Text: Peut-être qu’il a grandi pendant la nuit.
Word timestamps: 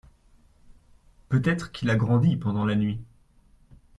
Peut-être 1.29 1.71
qu’il 1.71 1.91
a 1.91 1.95
grandi 1.95 2.35
pendant 2.35 2.65
la 2.65 2.73
nuit. 2.75 2.99